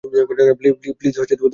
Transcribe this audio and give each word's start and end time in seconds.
Please, 0.03 1.13
দরজা 1.15 1.35
খুলো। 1.35 1.49